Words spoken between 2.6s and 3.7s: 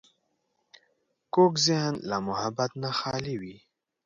نه خالي وي